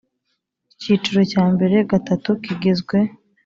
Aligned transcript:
Icyiciro 0.73 1.21
cya 1.31 1.43
mbere 1.53 1.75
gatatu 1.91 2.29
kigizwe 2.43 2.97